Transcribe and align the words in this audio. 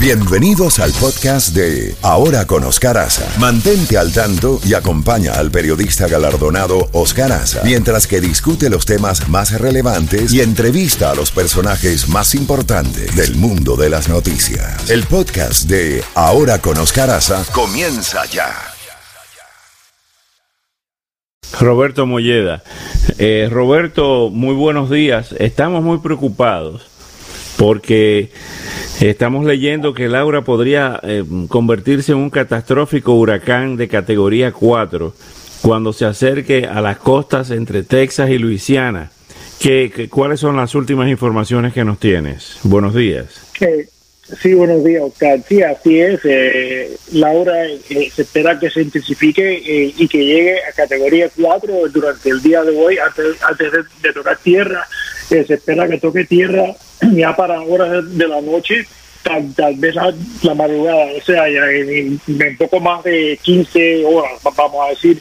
Bienvenidos 0.00 0.78
al 0.78 0.92
podcast 0.92 1.56
de 1.56 1.92
Ahora 2.02 2.46
con 2.46 2.62
Oscar 2.62 2.96
Aza. 2.98 3.28
Mantente 3.40 3.98
al 3.98 4.12
tanto 4.12 4.60
y 4.64 4.74
acompaña 4.74 5.32
al 5.32 5.50
periodista 5.50 6.06
galardonado 6.06 6.88
Oscar 6.92 7.32
Aza 7.32 7.62
mientras 7.64 8.06
que 8.06 8.20
discute 8.20 8.70
los 8.70 8.86
temas 8.86 9.28
más 9.28 9.60
relevantes 9.60 10.32
y 10.32 10.40
entrevista 10.40 11.10
a 11.10 11.16
los 11.16 11.32
personajes 11.32 12.08
más 12.08 12.36
importantes 12.36 13.16
del 13.16 13.34
mundo 13.34 13.74
de 13.74 13.90
las 13.90 14.08
noticias. 14.08 14.88
El 14.88 15.02
podcast 15.02 15.68
de 15.68 16.04
Ahora 16.14 16.60
con 16.60 16.78
Oscar 16.78 17.10
Aza 17.10 17.44
comienza 17.52 18.24
ya. 18.26 18.54
Roberto 21.58 22.06
Molleda. 22.06 22.62
Eh, 23.18 23.48
Roberto, 23.50 24.30
muy 24.30 24.54
buenos 24.54 24.90
días. 24.90 25.34
Estamos 25.40 25.82
muy 25.82 25.98
preocupados 25.98 26.82
porque 27.56 28.30
estamos 29.06 29.44
leyendo 29.44 29.94
que 29.94 30.08
Laura 30.08 30.42
podría 30.42 30.98
eh, 31.02 31.22
convertirse 31.48 32.12
en 32.12 32.18
un 32.18 32.30
catastrófico 32.30 33.14
huracán 33.14 33.76
de 33.76 33.86
categoría 33.86 34.50
4 34.52 35.14
cuando 35.62 35.92
se 35.92 36.04
acerque 36.04 36.66
a 36.66 36.80
las 36.80 36.98
costas 36.98 37.50
entre 37.50 37.84
Texas 37.84 38.30
y 38.30 38.38
Luisiana. 38.38 39.12
¿Qué, 39.60 40.08
cuáles 40.10 40.40
son 40.40 40.56
las 40.56 40.74
últimas 40.74 41.08
informaciones 41.08 41.72
que 41.72 41.84
nos 41.84 41.98
tienes? 41.98 42.58
Buenos 42.64 42.94
días. 42.94 43.40
Sí, 44.40 44.54
buenos 44.54 44.84
días. 44.84 45.04
Sí, 45.48 45.62
así 45.62 46.00
es. 46.00 46.20
Eh, 46.24 46.96
Laura 47.12 47.66
eh, 47.66 48.10
se 48.12 48.22
espera 48.22 48.58
que 48.58 48.68
se 48.68 48.82
intensifique 48.82 49.92
y 49.96 50.08
que 50.08 50.24
llegue 50.24 50.58
a 50.64 50.72
categoría 50.72 51.30
4 51.40 51.88
durante 51.88 52.30
el 52.30 52.42
día 52.42 52.62
de 52.62 52.76
hoy, 52.76 52.98
antes, 52.98 53.42
antes 53.42 53.72
de, 54.02 54.12
tocar 54.12 54.36
tierra. 54.38 54.86
se 55.28 55.40
espera 55.40 55.88
que 55.88 55.98
toque 55.98 56.24
tierra 56.24 56.74
ya 57.12 57.34
para 57.34 57.60
horas 57.60 58.16
de, 58.16 58.28
la 58.28 58.40
noche, 58.40 58.86
tal, 59.22 59.74
vez 59.76 59.94
la, 59.94 60.54
madrugada, 60.54 61.06
o 61.16 61.24
sea, 61.24 61.48
ya 61.48 61.70
en, 61.70 62.20
poco 62.58 62.80
más 62.80 63.04
de 63.04 63.38
15 63.42 64.04
horas, 64.04 64.32
vamos 64.56 64.86
a 64.86 64.90
decir. 64.90 65.20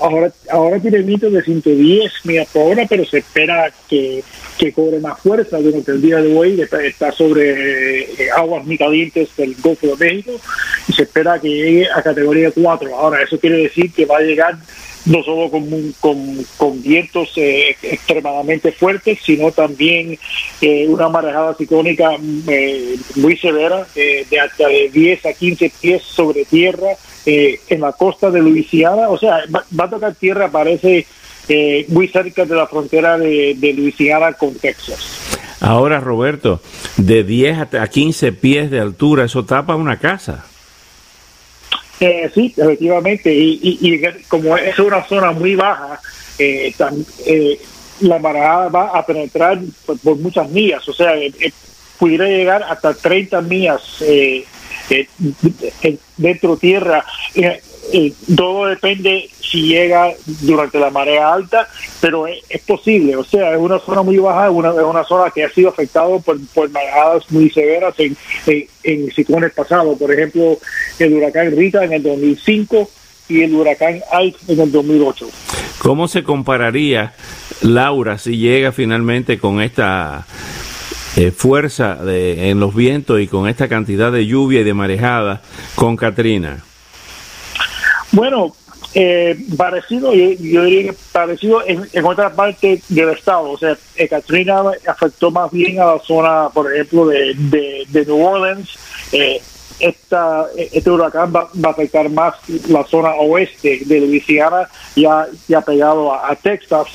ahora, 0.00 0.32
ahora 0.50 0.78
tiene 0.80 1.00
mito 1.00 1.30
de 1.30 1.42
110 1.42 2.12
millas 2.24 2.48
por 2.52 2.72
hora, 2.72 2.84
pero 2.88 3.04
se 3.04 3.18
espera 3.18 3.72
que 3.88 4.22
que 4.56 4.72
cobre 4.72 5.00
más 5.00 5.20
fuerza 5.20 5.58
durante 5.58 5.92
el 5.92 6.02
día 6.02 6.16
de 6.16 6.34
hoy, 6.34 6.60
está, 6.60 7.12
sobre 7.12 8.02
eh, 8.02 8.30
aguas 8.34 8.64
muy 8.64 8.78
calientes 8.78 9.28
del 9.36 9.54
Golfo 9.56 9.94
de 9.96 10.06
México 10.06 10.32
y 10.88 10.92
se 10.92 11.02
espera 11.02 11.38
que 11.38 11.48
llegue 11.48 11.88
a 11.90 12.02
categoría 12.02 12.50
4. 12.50 12.96
Ahora, 12.96 13.22
eso 13.22 13.38
quiere 13.38 13.58
decir 13.58 13.92
que 13.92 14.06
va 14.06 14.18
a 14.18 14.22
llegar 14.22 14.56
no 15.06 15.22
solo 15.22 15.50
con, 15.50 16.44
con, 16.56 16.82
vientos 16.82 17.32
eh, 17.36 17.76
extremadamente 17.82 18.72
fuertes, 18.72 19.18
sino 19.24 19.50
también 19.50 20.18
eh, 20.60 20.86
una 20.88 21.08
marejada 21.08 21.54
ciclónica 21.54 22.10
muy 23.16 23.36
severa, 23.36 23.86
de 23.94 24.40
hasta 24.40 24.68
de 24.68 24.90
10 24.92 25.26
a 25.26 25.32
15 25.32 25.72
pies 25.80 26.02
sobre 26.02 26.44
tierra 26.44 26.88
en 27.24 27.80
la 27.80 27.92
costa 27.92 28.30
de 28.30 28.40
Luisiana. 28.40 29.08
O 29.08 29.18
sea, 29.18 29.42
va 29.52 29.84
a 29.84 29.90
tocar 29.90 30.14
tierra, 30.14 30.50
parece 30.50 31.06
eh, 31.48 31.86
muy 31.88 32.08
cerca 32.08 32.44
de 32.44 32.56
la 32.56 32.66
frontera 32.66 33.16
de, 33.16 33.54
de, 33.56 33.72
Luisiana 33.72 34.32
con 34.32 34.54
Texas. 34.54 34.98
Ahora, 35.60 36.00
Roberto, 36.00 36.60
de 36.96 37.22
10 37.22 37.74
a 37.74 37.86
15 37.86 38.32
pies 38.32 38.68
de 38.68 38.80
altura, 38.80 39.24
eso 39.24 39.44
tapa 39.44 39.76
una 39.76 39.98
casa. 39.98 40.44
Eh, 41.98 42.30
sí, 42.34 42.52
efectivamente, 42.56 43.32
y, 43.32 44.02
como 44.28 44.56
es 44.56 44.78
una 44.78 45.02
zona 45.04 45.32
muy 45.32 45.54
baja, 45.54 46.00
eh, 46.38 46.74
eh, 47.24 47.60
la 48.00 48.18
marajada 48.18 48.68
va 48.68 48.86
a 48.88 49.06
penetrar 49.06 49.58
por, 49.86 50.16
muchas 50.16 50.48
millas, 50.50 50.86
o 50.88 50.92
sea, 50.92 51.14
pudiera 51.98 52.26
llegar 52.26 52.62
hasta 52.62 52.92
30 52.92 53.40
millas 53.40 54.04
dentro 56.18 56.56
tierra 56.58 57.04
todo 58.34 58.66
depende 58.66 59.30
si 59.40 59.68
llega 59.68 60.12
durante 60.40 60.78
la 60.78 60.90
marea 60.90 61.32
alta, 61.32 61.68
pero 62.00 62.26
es, 62.26 62.42
posible. 62.66 63.16
O 63.16 63.24
sea, 63.24 63.52
es 63.52 63.58
una 63.58 63.78
zona 63.78 64.02
muy 64.02 64.18
baja, 64.18 64.46
es 64.46 64.52
una, 64.52 64.70
es 64.70 64.82
una 64.82 65.04
zona 65.04 65.30
que 65.30 65.44
ha 65.44 65.50
sido 65.50 65.68
afectada 65.68 66.18
por, 66.18 66.38
por 66.48 66.70
marejadas 66.70 67.30
muy 67.30 67.50
severas 67.50 67.94
en, 67.98 68.16
en, 68.82 69.10
ciclones 69.12 69.52
pasados. 69.52 69.98
Por 69.98 70.12
ejemplo, 70.12 70.58
el 70.98 71.14
huracán 71.14 71.56
Rita 71.56 71.84
en 71.84 71.92
el 71.92 72.02
2005 72.02 72.90
y 73.28 73.42
el 73.42 73.54
huracán 73.54 74.00
Ike 74.12 74.38
en 74.48 74.60
el 74.60 74.72
2008. 74.72 75.28
¿Cómo 75.78 76.08
se 76.08 76.22
compararía 76.24 77.14
Laura 77.62 78.18
si 78.18 78.38
llega 78.38 78.72
finalmente 78.72 79.38
con 79.38 79.60
esta 79.60 80.26
eh, 81.16 81.30
fuerza 81.30 81.94
de, 81.96 82.50
en 82.50 82.60
los 82.60 82.74
vientos 82.74 83.20
y 83.20 83.26
con 83.26 83.48
esta 83.48 83.68
cantidad 83.68 84.10
de 84.10 84.26
lluvia 84.26 84.60
y 84.60 84.64
de 84.64 84.74
marejada 84.74 85.42
con 85.74 85.96
Katrina? 85.96 86.64
Bueno, 88.16 88.56
eh, 88.94 89.36
parecido, 89.58 90.14
yo, 90.14 90.62
diría 90.64 90.84
que 90.84 90.96
parecido 91.12 91.60
en, 91.66 91.86
otra 92.02 92.32
parte 92.32 92.80
del 92.88 93.10
estado. 93.10 93.50
O 93.50 93.58
sea, 93.58 93.76
eh, 93.94 94.08
Katrina 94.08 94.62
afectó 94.86 95.30
más 95.30 95.50
bien 95.50 95.78
a 95.80 95.84
la 95.84 95.98
zona, 95.98 96.48
por 96.48 96.72
ejemplo, 96.72 97.06
de, 97.08 97.34
de, 97.36 98.06
New 98.06 98.24
Orleans. 98.24 98.70
Eh, 99.12 99.42
esta, 99.78 100.46
este 100.56 100.90
huracán 100.90 101.30
va, 101.30 101.50
a 101.62 101.70
afectar 101.70 102.08
más 102.08 102.36
la 102.70 102.84
zona 102.84 103.10
oeste 103.16 103.82
de 103.84 104.00
Luisiana, 104.00 104.66
ya, 104.96 105.26
ya 105.46 105.60
pegado 105.60 106.14
a 106.14 106.34
Texas. 106.36 106.86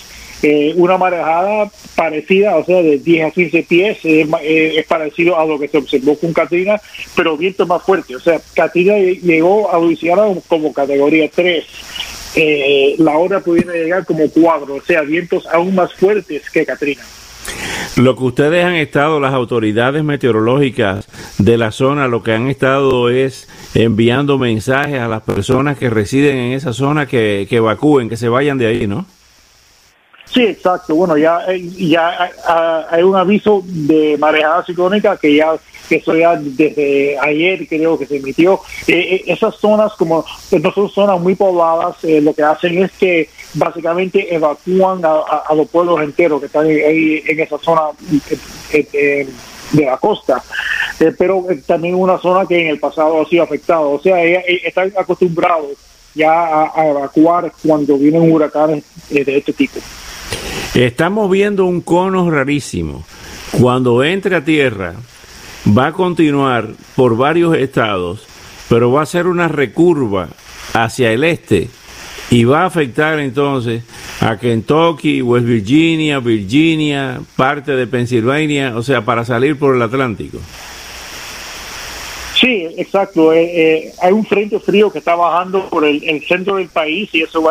Eh, 0.44 0.74
una 0.75 0.97
marejada 0.97 1.69
parecida, 1.96 2.56
o 2.57 2.66
sea, 2.66 2.81
de 2.81 2.97
10 2.97 3.25
a 3.25 3.31
15 3.31 3.63
pies, 3.63 3.97
eh, 4.03 4.28
es 4.75 4.85
parecido 4.88 5.40
a 5.40 5.46
lo 5.46 5.59
que 5.59 5.68
se 5.68 5.78
observó 5.78 6.18
con 6.18 6.34
Katrina, 6.34 6.81
pero 7.16 7.38
viento 7.38 7.68
más 7.68 7.84
fuerte. 7.84 8.16
O 8.16 8.19
sea, 8.19 8.41
Katrina 8.56 8.97
llegó 8.97 9.72
a 9.72 9.79
Luisiana 9.79 10.24
como 10.47 10.74
categoría 10.74 11.29
3. 11.29 11.63
Eh, 12.34 12.96
la 12.97 13.18
hora 13.18 13.41
pudiera 13.41 13.74
llegar 13.74 14.06
como 14.06 14.28
4, 14.29 14.75
o 14.75 14.81
sea, 14.81 15.02
vientos 15.02 15.46
aún 15.46 15.75
más 15.75 15.94
fuertes 15.94 16.50
que 16.50 16.66
Katrina. 16.66 17.03
Lo 17.97 18.16
que 18.16 18.23
ustedes 18.23 18.66
han 18.66 18.75
estado, 18.75 19.19
las 19.19 19.34
autoridades 19.34 20.03
meteorológicas 20.03 21.08
de 21.38 21.58
la 21.58 21.72
zona, 21.72 22.08
lo 22.08 22.23
que 22.23 22.31
han 22.31 22.47
estado 22.47 23.09
es 23.09 23.47
enviando 23.75 24.38
mensajes 24.38 25.00
a 25.00 25.08
las 25.08 25.22
personas 25.22 25.78
que 25.78 25.90
residen 25.90 26.38
en 26.38 26.53
esa 26.53 26.73
zona 26.73 27.06
que, 27.06 27.46
que 27.50 27.58
evacúen, 27.58 28.09
que 28.09 28.18
se 28.18 28.29
vayan 28.29 28.58
de 28.58 28.68
ahí, 28.68 28.88
¿no? 28.88 29.06
Sí, 30.34 30.44
exacto. 30.44 30.96
Bueno, 30.96 31.18
ya, 31.18 31.42
eh, 31.50 31.62
ya 31.78 32.31
hay 32.90 33.03
un 33.03 33.16
aviso 33.16 33.64
de 33.66 34.16
marejada 34.18 34.64
ciclónica 34.66 35.18
que 35.18 35.36
ya 35.36 35.56
que 35.90 35.97
eso 35.97 36.16
ya 36.16 36.38
desde 36.38 37.19
ayer 37.19 37.68
creo 37.68 38.00
que 38.00 38.06
se 38.06 38.16
emitió. 38.16 38.62
Eh, 38.88 38.94
eh, 38.97 39.24
esas 39.28 39.56
zonas 39.56 39.91
como 39.97 40.24
no 40.52 40.72
son 40.72 40.90
zonas 40.90 41.20
muy 41.20 41.36
pobladas, 41.36 41.97
lo 42.03 42.34
que 42.34 42.44
hacen 42.44 42.81
es 42.81 42.91
que 42.94 43.30
básicamente 43.56 44.34
evacúan 44.34 45.02
a, 45.03 45.53
los 45.53 45.68
pueblos 45.68 46.02
enteros 46.02 46.40
que 46.40 46.46
están 46.46 46.66
ahí 46.66 47.22
en 47.28 47.40
esa 47.41 47.58
zona 47.58 47.81
de 48.72 49.86
la 49.86 49.97
costa, 49.97 50.41
pero 51.18 51.46
también 51.66 51.96
una 51.96 52.18
zona 52.20 52.46
que 52.46 52.62
en 52.62 52.68
el 52.68 52.80
pasado 52.80 53.22
ha 53.22 53.25
sido 53.25 53.44
afectada. 53.44 53.81
O 53.81 54.00
sea, 54.00 54.24
están 54.24 54.94
acostumbrados 54.97 55.72
ya 56.16 56.72
a 56.74 56.88
evacuar 56.88 57.52
cuando 57.62 57.97
vienen 57.97 58.31
huracanes 58.31 58.86
de 59.09 59.38
este 59.38 59.52
tipo. 59.52 59.81
Estamos 60.74 61.30
viendo 61.30 61.66
un 61.66 61.81
cono 61.81 62.30
rarísimo. 62.31 63.03
Cuando 63.52 64.03
entre 64.03 64.36
a 64.36 64.46
tierra, 64.46 64.96
va 65.78 65.88
a 65.88 65.94
continuar 65.94 66.69
por 66.96 67.18
varios 67.18 67.58
estados, 67.58 68.25
pero 68.70 68.91
va 68.91 69.02
a 69.02 69.06
ser 69.06 69.28
una 69.28 69.47
recurva 69.47 70.30
hacia 70.74 71.12
el 71.12 71.24
este 71.24 71.70
y 72.30 72.46
va 72.46 72.62
a 72.62 72.66
afectar 72.68 73.20
entonces 73.20 73.84
a 74.22 74.38
Kentucky, 74.38 75.22
West 75.22 75.46
Virginia, 75.46 76.20
Virginia, 76.20 77.20
parte 77.36 77.75
de 77.75 77.88
Pensilvania, 77.88 78.78
o 78.78 78.84
sea, 78.84 79.03
para 79.03 79.25
salir 79.25 79.59
por 79.59 79.75
el 79.75 79.81
Atlántico. 79.81 80.40
Sí, 82.40 82.67
exacto. 82.78 83.34
Eh, 83.34 83.52
eh, 83.53 83.94
hay 84.02 84.14
un 84.14 84.26
frente 84.26 84.59
frío 84.59 84.91
que 84.91 85.00
está 85.00 85.16
bajando 85.16 85.70
por 85.70 85.85
el, 85.85 86.23
centro 86.26 86.56
del 86.56 86.70
país 86.70 87.09
y 87.14 87.22
eso 87.22 87.44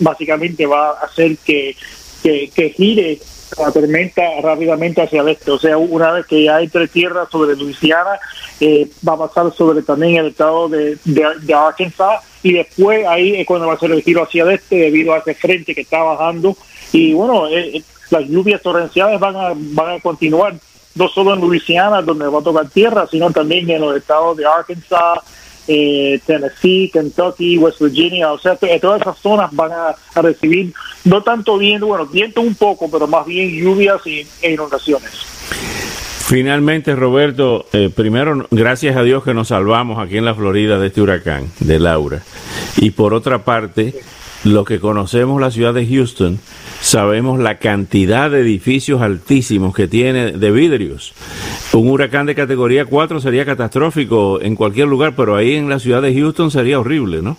básicamente 0.00 0.66
va 0.66 0.90
a 0.90 1.04
hacer 1.04 1.38
que 1.38 1.76
que, 2.24 2.70
gire 2.70 3.18
la 3.58 3.70
tormenta 3.70 4.22
rápidamente 4.42 5.02
hacia 5.02 5.20
el 5.20 5.28
este. 5.28 5.50
O 5.50 5.58
sea, 5.58 5.76
una 5.76 6.12
vez 6.12 6.26
que 6.26 6.44
ya 6.44 6.60
entre 6.60 6.88
tierra 6.88 7.28
sobre 7.30 7.54
Luisiana, 7.54 8.18
eh, 8.60 8.88
va 9.06 9.14
a 9.14 9.28
pasar 9.28 9.54
sobre 9.54 9.82
también 9.82 10.16
el 10.16 10.28
estado 10.28 10.68
de, 10.68 10.98
Arkansas 11.54 12.22
y 12.42 12.54
después 12.54 13.06
ahí 13.06 13.36
es 13.36 13.46
cuando 13.46 13.66
va 13.66 13.74
a 13.74 13.78
ser 13.78 13.92
el 13.92 14.02
giro 14.02 14.22
hacia 14.22 14.44
el 14.44 14.50
este 14.50 14.76
debido 14.76 15.12
a 15.12 15.18
ese 15.18 15.34
frente 15.34 15.74
que 15.74 15.82
está 15.82 16.02
bajando. 16.02 16.56
Y 16.92 17.12
bueno, 17.12 17.46
eh, 17.48 17.76
eh, 17.76 17.82
las 18.10 18.26
lluvias 18.28 18.62
torrenciales 18.62 19.20
van 19.20 19.36
a, 19.36 19.52
van 19.54 19.96
a 19.96 20.00
continuar 20.00 20.54
no 20.94 21.08
solo 21.08 21.34
en 21.34 21.40
Luisiana, 21.40 22.02
donde 22.02 22.26
va 22.26 22.38
a 22.38 22.42
tocar 22.42 22.68
tierra, 22.70 23.06
sino 23.10 23.30
también 23.30 23.68
en 23.68 23.80
los 23.80 23.96
estados 23.96 24.36
de 24.36 24.46
Arkansas, 24.46 25.18
eh, 25.68 26.20
Tennessee, 26.26 26.90
Kentucky, 26.92 27.58
West 27.58 27.80
Virginia, 27.80 28.32
o 28.32 28.38
sea, 28.38 28.56
todas 28.56 29.00
esas 29.00 29.18
zonas 29.18 29.50
van 29.52 29.72
a, 29.72 29.94
recibir 30.20 30.72
no 31.04 31.22
tanto 31.22 31.58
viento, 31.58 31.86
bueno, 31.86 32.06
viento 32.06 32.40
un 32.40 32.54
poco, 32.54 32.90
pero 32.90 33.06
más 33.06 33.26
bien 33.26 33.50
lluvias 33.50 34.00
e 34.06 34.52
inundaciones. 34.52 35.10
Finalmente, 36.26 36.96
Roberto, 36.96 37.66
eh, 37.74 37.90
primero, 37.94 38.46
gracias 38.50 38.96
a 38.96 39.02
Dios 39.02 39.22
que 39.24 39.34
nos 39.34 39.48
salvamos 39.48 39.98
aquí 39.98 40.16
en 40.16 40.24
la 40.24 40.34
Florida 40.34 40.78
de 40.78 40.86
este 40.86 41.02
huracán, 41.02 41.50
de 41.60 41.78
Laura. 41.78 42.22
Y 42.78 42.92
por 42.92 43.12
otra 43.12 43.44
parte, 43.44 43.94
lo 44.42 44.64
que 44.64 44.80
conocemos 44.80 45.38
la 45.38 45.50
ciudad 45.50 45.74
de 45.74 45.86
Houston, 45.86 46.40
sabemos 46.80 47.38
la 47.38 47.58
cantidad 47.58 48.30
de 48.30 48.40
edificios 48.40 49.02
altísimos 49.02 49.74
que 49.74 49.86
tiene 49.86 50.32
de 50.32 50.50
vidrios. 50.50 51.12
Un 51.74 51.90
huracán 51.90 52.26
de 52.26 52.36
categoría 52.36 52.84
4 52.84 53.20
sería 53.20 53.44
catastrófico 53.44 54.40
en 54.40 54.54
cualquier 54.54 54.86
lugar, 54.86 55.14
pero 55.16 55.34
ahí 55.34 55.54
en 55.56 55.68
la 55.68 55.80
ciudad 55.80 56.02
de 56.02 56.14
Houston 56.14 56.50
sería 56.50 56.78
horrible, 56.78 57.20
¿no? 57.20 57.36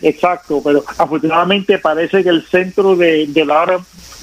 Exacto, 0.00 0.62
pero 0.64 0.82
afortunadamente 0.96 1.78
parece 1.78 2.22
que 2.22 2.30
el 2.30 2.42
centro 2.46 2.96
de, 2.96 3.26
de 3.26 3.44
la 3.44 3.62
hora 3.62 3.78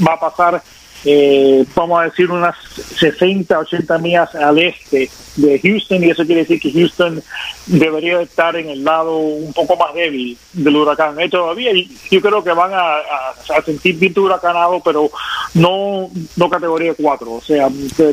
va 0.06 0.14
a 0.14 0.20
pasar 0.20 0.64
eh, 1.06 1.66
vamos 1.76 2.02
a 2.02 2.06
decir, 2.06 2.32
unas 2.32 2.56
60, 2.98 3.60
80 3.60 3.98
millas 3.98 4.34
al 4.36 4.58
este 4.60 5.10
de 5.36 5.60
Houston, 5.60 6.04
y 6.04 6.12
eso 6.12 6.26
quiere 6.26 6.42
decir 6.42 6.60
que 6.60 6.72
Houston 6.72 7.22
debería 7.66 8.22
estar 8.22 8.56
en 8.56 8.70
el 8.70 8.84
lado 8.84 9.18
un 9.18 9.52
poco 9.52 9.76
más 9.76 9.94
débil 9.94 10.38
del 10.54 10.76
huracán. 10.76 11.20
Eh, 11.20 11.30
todavía 11.30 11.72
yo 12.12 12.22
creo 12.22 12.44
que 12.44 12.52
van 12.52 12.72
a, 12.74 13.02
sentir 13.66 13.98
bien 13.98 14.18
huracanado, 14.18 14.80
pero 14.82 15.10
no, 15.56 16.10
no 16.36 16.50
categoría 16.50 16.94
4, 16.94 17.32
o 17.32 17.42
sea, 17.42 17.68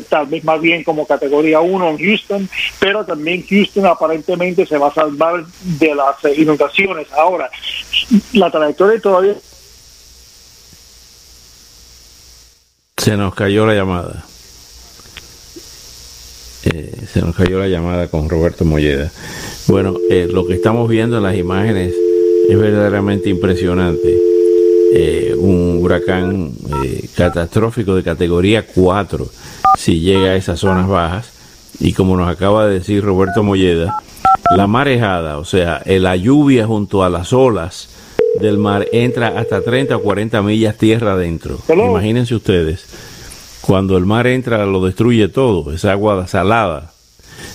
tal 0.09 0.25
vez 0.27 0.43
más 0.43 0.59
bien 0.59 0.83
como 0.83 1.05
categoría 1.05 1.59
1 1.59 1.89
en 1.89 1.97
Houston, 1.97 2.49
pero 2.79 3.05
también 3.05 3.45
Houston 3.47 3.85
aparentemente 3.85 4.65
se 4.65 4.77
va 4.77 4.87
a 4.87 4.93
salvar 4.93 5.45
de 5.45 5.95
las 5.95 6.15
inundaciones. 6.37 7.07
Ahora, 7.13 7.49
la 8.33 8.49
trayectoria 8.49 8.99
todavía 8.99 9.35
Se 13.01 13.17
nos 13.17 13.33
cayó 13.33 13.65
la 13.65 13.73
llamada. 13.73 14.23
Eh, 16.65 16.95
se 17.11 17.19
nos 17.21 17.35
cayó 17.35 17.57
la 17.57 17.67
llamada 17.67 18.07
con 18.09 18.29
Roberto 18.29 18.63
Molleda. 18.63 19.11
Bueno, 19.65 19.95
eh, 20.11 20.27
lo 20.31 20.45
que 20.45 20.53
estamos 20.53 20.87
viendo 20.87 21.17
en 21.17 21.23
las 21.23 21.35
imágenes 21.35 21.95
es 22.47 22.59
verdaderamente 22.59 23.27
impresionante. 23.31 24.19
Eh, 24.93 25.33
un 25.35 25.79
huracán 25.81 26.51
catastrófico 27.15 27.95
de 27.95 28.03
categoría 28.03 28.67
4 28.67 29.27
si 29.79 29.99
llega 29.99 30.33
a 30.33 30.35
esas 30.35 30.59
zonas 30.59 30.87
bajas. 30.87 31.31
Y 31.79 31.93
como 31.93 32.15
nos 32.15 32.29
acaba 32.29 32.67
de 32.67 32.75
decir 32.75 33.03
Roberto 33.03 33.41
Molleda, 33.41 33.95
la 34.55 34.67
marejada, 34.67 35.39
o 35.39 35.45
sea, 35.45 35.81
la 35.87 36.15
lluvia 36.15 36.67
junto 36.67 37.03
a 37.03 37.09
las 37.09 37.33
olas, 37.33 37.89
del 38.39 38.57
mar 38.57 38.87
entra 38.91 39.39
hasta 39.39 39.61
30 39.61 39.97
o 39.97 40.01
40 40.01 40.41
millas 40.41 40.77
tierra 40.77 41.13
adentro. 41.13 41.59
Imagínense 41.69 42.35
ustedes, 42.35 42.85
cuando 43.61 43.97
el 43.97 44.05
mar 44.05 44.27
entra 44.27 44.65
lo 44.65 44.83
destruye 44.83 45.27
todo, 45.27 45.71
es 45.73 45.85
agua 45.85 46.27
salada. 46.27 46.91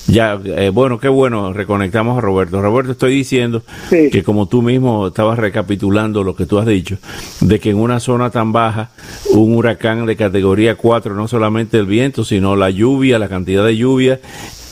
Ya, 0.06 0.38
eh, 0.44 0.71
bueno, 0.71 0.99
qué 0.99 1.09
bueno, 1.09 1.53
reconectamos 1.53 2.17
a 2.19 2.21
Roberto. 2.21 2.61
Roberto, 2.62 2.93
estoy 2.93 3.15
diciendo 3.15 3.62
que 3.91 4.23
como 4.23 4.47
tú 4.47 4.62
mismo 4.62 5.09
estabas 5.09 5.38
recapitulando 5.38 6.23
lo 6.23 6.37
que 6.37 6.47
tú 6.47 6.59
has 6.59 6.67
dicho, 6.67 6.99
de 7.41 7.59
que 7.59 7.71
en 7.71 7.79
una 7.79 8.00
zona 8.00 8.31
tan 8.31 8.53
baja, 8.53 8.91
un 9.33 9.56
huracán 9.56 10.06
de 10.06 10.17
categoría 10.17 10.77
4, 10.77 11.15
no 11.15 11.29
solamente 11.29 11.79
el 11.79 11.87
viento, 11.87 12.25
sino 12.25 12.56
la 12.56 12.71
lluvia, 12.71 13.19
la 13.19 13.29
cantidad 13.29 13.65
de 13.65 13.77
lluvia 13.77 14.21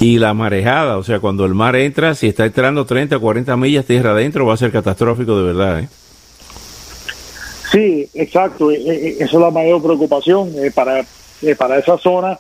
y 0.00 0.18
la 0.18 0.34
marejada, 0.34 0.98
o 0.98 1.02
sea, 1.02 1.20
cuando 1.20 1.44
el 1.44 1.54
mar 1.54 1.76
entra, 1.76 2.14
si 2.14 2.28
está 2.28 2.44
entrando 2.46 2.84
30 2.84 3.16
o 3.16 3.20
40 3.20 3.56
millas 3.56 3.84
tierra 3.84 4.10
adentro, 4.10 4.46
va 4.46 4.54
a 4.54 4.56
ser 4.56 4.70
catastrófico 4.70 5.36
de 5.36 5.42
verdad. 5.44 5.80
¿eh? 5.80 5.88
Sí, 7.74 8.08
exacto. 8.14 8.70
E, 8.70 8.76
e, 8.76 9.08
esa 9.14 9.24
es 9.24 9.32
la 9.32 9.50
mayor 9.50 9.82
preocupación 9.82 10.52
eh, 10.58 10.70
para, 10.72 11.00
eh, 11.42 11.54
para 11.56 11.78
esa 11.78 11.98
zona. 11.98 12.38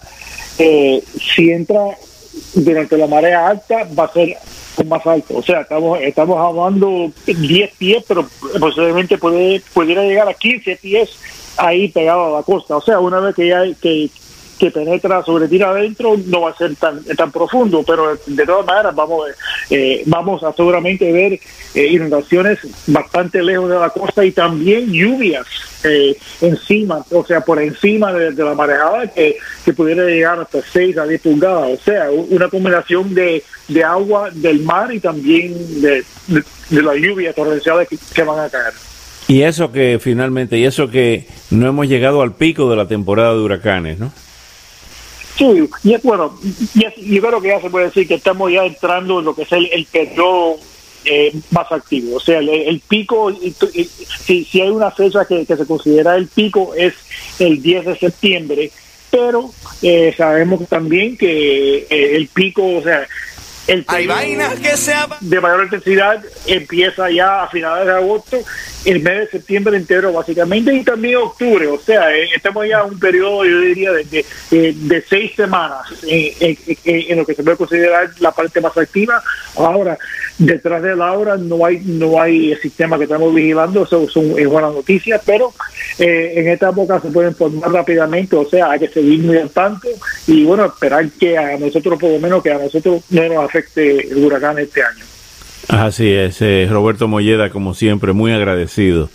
Eh, 0.58 1.02
si 1.18 1.50
entra 1.50 1.98
durante 2.54 2.96
la 2.96 3.06
marea 3.06 3.48
alta, 3.48 3.88
va 3.98 4.04
a 4.04 4.12
ser 4.12 4.36
más 4.86 5.06
alto. 5.06 5.36
O 5.36 5.42
sea, 5.42 5.60
estamos 5.62 6.00
estamos 6.00 6.38
hablando 6.38 7.12
10 7.26 7.70
pies, 7.76 8.04
pero 8.06 8.28
posiblemente 8.58 9.18
puede, 9.18 9.62
pudiera 9.72 10.02
llegar 10.02 10.28
a 10.28 10.34
15 10.34 10.76
pies 10.76 11.10
ahí 11.56 11.88
pegado 11.88 12.26
a 12.26 12.38
la 12.38 12.42
costa. 12.42 12.76
O 12.76 12.80
sea, 12.80 12.98
una 12.98 13.20
vez 13.20 13.34
que 13.34 13.48
ya 13.48 13.62
que, 13.80 14.10
que 14.58 14.70
penetra 14.70 15.22
sobre 15.24 15.48
tira 15.48 15.70
adentro 15.70 16.16
no 16.26 16.42
va 16.42 16.50
a 16.50 16.56
ser 16.56 16.74
tan 16.76 17.02
tan 17.04 17.32
profundo, 17.32 17.82
pero 17.86 18.16
de 18.26 18.46
todas 18.46 18.66
maneras 18.66 18.94
vamos 18.94 19.26
eh, 19.70 20.02
vamos 20.06 20.42
a 20.42 20.52
seguramente 20.52 21.10
ver 21.10 21.40
eh, 21.74 21.86
inundaciones 21.86 22.58
bastante 22.86 23.42
lejos 23.42 23.68
de 23.68 23.78
la 23.78 23.90
costa 23.90 24.24
y 24.24 24.32
también 24.32 24.92
lluvias 24.92 25.46
eh, 25.84 26.16
encima, 26.40 27.04
o 27.10 27.24
sea, 27.26 27.42
por 27.42 27.60
encima 27.60 28.12
de, 28.12 28.32
la 28.32 28.54
marejada 28.54 29.06
que, 29.08 29.36
que, 29.64 29.72
pudiera 29.74 30.04
llegar 30.04 30.40
hasta 30.40 30.62
6 30.62 30.96
a 30.96 31.04
10 31.04 31.20
pulgadas, 31.20 31.78
o 31.78 31.82
sea, 31.84 32.10
una 32.10 32.48
combinación 32.48 33.14
de, 33.14 33.42
de 33.68 33.84
agua 33.84 34.30
del 34.32 34.60
mar 34.60 34.94
y 34.94 35.00
también 35.00 35.82
de, 35.82 36.02
de, 36.28 36.82
la 36.82 36.94
lluvia 36.94 37.34
torrencial 37.34 37.86
que, 37.86 37.98
que 38.14 38.22
van 38.22 38.40
a 38.40 38.48
caer. 38.48 38.72
Y 39.28 39.42
eso 39.42 39.72
que 39.72 39.98
finalmente, 40.00 40.56
y 40.58 40.64
eso 40.64 40.88
que 40.88 41.26
no 41.50 41.68
hemos 41.68 41.86
llegado 41.86 42.22
al 42.22 42.34
pico 42.34 42.70
de 42.70 42.76
la 42.76 42.88
temporada 42.88 43.34
de 43.34 43.40
huracanes, 43.40 43.98
¿no? 43.98 44.12
Sí, 45.36 45.68
y 45.82 45.96
bueno, 45.96 46.38
yo 46.74 47.20
creo 47.20 47.40
que 47.40 47.48
ya 47.48 47.60
se 47.60 47.70
puede 47.70 47.86
decir 47.86 48.06
que 48.06 48.14
estamos 48.14 48.52
ya 48.52 48.64
entrando 48.64 49.18
en 49.18 49.24
lo 49.24 49.34
que 49.34 49.42
es 49.42 49.52
el, 49.52 49.86
periodo 49.90 50.58
eh, 51.04 51.34
más 51.50 51.70
activo. 51.72 52.16
O 52.16 52.20
sea, 52.20 52.38
el, 52.38 52.80
pico, 52.86 53.32
si, 54.24 54.44
si 54.44 54.60
hay 54.60 54.68
una 54.68 54.92
fecha 54.92 55.24
que, 55.24 55.44
se 55.44 55.66
considera 55.66 56.14
el 56.14 56.28
pico, 56.28 56.72
es 56.76 56.94
el 57.40 57.60
10 57.60 57.86
de 57.86 57.98
septiembre, 57.98 58.70
pero 59.10 59.50
eh, 59.82 60.14
sabemos 60.16 60.68
también 60.68 61.16
que 61.16 61.78
eh, 61.90 62.16
el 62.16 62.28
pico, 62.28 62.76
o 62.76 62.82
sea, 62.82 63.06
el 63.66 63.84
Hay 63.88 64.06
vainas 64.06 64.54
que 64.60 64.76
sea... 64.76 65.08
de 65.20 65.40
mayor 65.40 65.64
intensidad 65.64 66.22
empieza 66.46 67.10
ya 67.10 67.44
a 67.44 67.48
finales 67.48 67.86
de 67.86 67.92
agosto 67.92 68.44
el 68.84 69.00
mes 69.00 69.20
de 69.20 69.28
septiembre 69.28 69.76
entero 69.76 70.12
básicamente 70.12 70.72
y 70.74 70.84
también 70.84 71.16
octubre, 71.16 71.66
o 71.66 71.80
sea, 71.80 72.14
eh, 72.14 72.28
estamos 72.34 72.66
ya 72.68 72.80
en 72.80 72.92
un 72.92 72.98
periodo 72.98 73.44
yo 73.44 73.60
diría 73.60 73.92
de, 73.92 74.24
de, 74.50 75.04
seis 75.08 75.32
semanas 75.34 75.86
en, 76.06 77.16
lo 77.16 77.24
que 77.24 77.34
se 77.34 77.42
puede 77.42 77.56
considerar 77.56 78.10
la 78.20 78.32
parte 78.32 78.60
más 78.60 78.76
activa. 78.76 79.22
Ahora, 79.56 79.96
detrás 80.38 80.82
de 80.82 80.96
la 80.96 81.12
hora 81.12 81.36
no 81.36 81.64
hay 81.64 81.80
no 81.84 82.20
hay 82.20 82.54
sistema 82.56 82.98
que 82.98 83.04
estamos 83.04 83.34
vigilando, 83.34 83.84
eso 83.84 84.06
es, 84.36 84.48
buena 84.48 84.68
noticia, 84.68 85.20
pero 85.24 85.54
eh, 85.98 86.34
en 86.36 86.48
esta 86.48 86.70
época 86.70 87.00
se 87.00 87.08
pueden 87.08 87.34
formar 87.34 87.72
rápidamente, 87.72 88.36
o 88.36 88.48
sea, 88.48 88.72
hay 88.72 88.80
que 88.80 88.88
seguir 88.88 89.20
muy 89.20 89.38
al 89.38 89.50
tanto 89.50 89.88
y 90.26 90.44
bueno, 90.44 90.66
esperar 90.66 91.08
que 91.18 91.38
a 91.38 91.56
nosotros 91.56 91.98
por 91.98 92.10
lo 92.10 92.18
menos 92.18 92.42
que 92.42 92.52
a 92.52 92.58
nosotros 92.58 93.02
no 93.10 93.28
nos 93.28 93.53
afecte 93.54 94.08
el 94.08 94.24
huracán 94.24 94.58
este 94.58 94.82
año. 94.82 95.04
Así 95.68 96.10
es, 96.12 96.42
eh, 96.42 96.66
Roberto 96.70 97.08
Molleda, 97.08 97.48
como 97.48 97.72
siempre, 97.72 98.12
muy 98.12 98.32
agradecido 98.32 99.08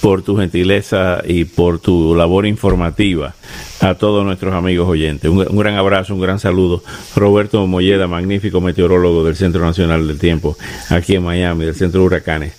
por 0.00 0.22
tu 0.22 0.36
gentileza 0.36 1.20
y 1.26 1.46
por 1.46 1.80
tu 1.80 2.14
labor 2.14 2.46
informativa 2.46 3.34
a 3.80 3.94
todos 3.94 4.24
nuestros 4.24 4.54
amigos 4.54 4.88
oyentes. 4.88 5.28
Un, 5.28 5.44
gran 5.56 5.74
abrazo, 5.74 6.14
un 6.14 6.20
gran 6.20 6.38
saludo. 6.38 6.84
Roberto 7.16 7.66
Molleda, 7.66 8.06
magnífico 8.06 8.60
meteorólogo 8.60 9.24
del 9.24 9.34
Centro 9.34 9.64
Nacional 9.64 10.06
del 10.06 10.18
Tiempo, 10.18 10.56
aquí 10.90 11.16
en 11.16 11.24
Miami, 11.24 11.64
del 11.64 11.74
Centro 11.74 12.00
de 12.00 12.06
Huracanes. 12.06 12.52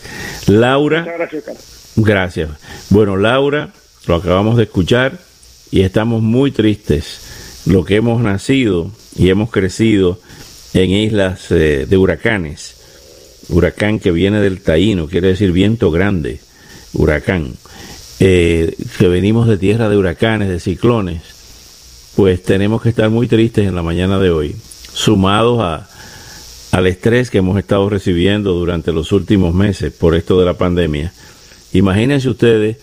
Laura. 0.47 1.03
Gracias, 1.03 1.43
gracias. 1.95 2.49
Bueno, 2.89 3.15
Laura, 3.15 3.69
lo 4.07 4.15
acabamos 4.15 4.57
de 4.57 4.63
escuchar 4.63 5.19
y 5.71 5.81
estamos 5.81 6.21
muy 6.21 6.51
tristes. 6.51 7.63
Lo 7.65 7.85
que 7.85 7.95
hemos 7.95 8.21
nacido 8.21 8.91
y 9.15 9.29
hemos 9.29 9.51
crecido 9.51 10.19
en 10.83 10.91
islas 10.91 11.51
eh, 11.51 11.85
de 11.87 11.97
huracanes 11.97 12.77
huracán 13.49 13.99
que 13.99 14.11
viene 14.11 14.41
del 14.41 14.61
Taíno, 14.61 15.07
quiere 15.07 15.29
decir 15.29 15.51
viento 15.51 15.91
grande, 15.91 16.39
huracán, 16.93 17.53
eh, 18.19 18.75
que 18.97 19.07
venimos 19.07 19.47
de 19.47 19.57
tierra 19.57 19.89
de 19.89 19.97
huracanes, 19.97 20.49
de 20.49 20.59
ciclones, 20.59 21.21
pues 22.15 22.43
tenemos 22.43 22.81
que 22.81 22.89
estar 22.89 23.09
muy 23.09 23.27
tristes 23.27 23.67
en 23.67 23.75
la 23.75 23.83
mañana 23.83 24.19
de 24.19 24.31
hoy, 24.31 24.55
sumados 24.93 25.59
a, 25.61 25.87
al 26.71 26.87
estrés 26.87 27.29
que 27.29 27.37
hemos 27.37 27.57
estado 27.57 27.89
recibiendo 27.89 28.53
durante 28.53 28.91
los 28.91 29.11
últimos 29.11 29.53
meses 29.53 29.93
por 29.93 30.15
esto 30.15 30.39
de 30.39 30.45
la 30.45 30.55
pandemia. 30.55 31.13
Imagínense 31.73 32.29
ustedes 32.29 32.77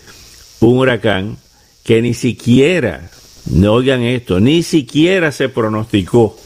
un 0.61 0.77
huracán 0.77 1.37
que 1.83 2.01
ni 2.01 2.13
siquiera, 2.13 3.11
no 3.51 3.73
oigan 3.73 4.01
esto, 4.01 4.39
ni 4.39 4.63
siquiera 4.63 5.31
se 5.31 5.49
pronosticó 5.49 6.37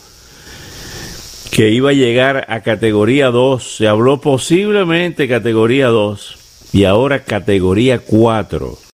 que 1.60 1.72
iba 1.72 1.89
a 1.89 1.94
llegar 1.94 2.46
a 2.48 2.62
categoría 2.62 3.32
2. 3.32 3.75
Se 3.75 3.89
habló 3.89 4.22
posiblemente 4.22 5.28
categoría 5.28 5.88
2 5.88 6.70
y 6.72 6.86
ahora 6.86 7.25
categoría 7.25 8.00
4. 8.00 8.78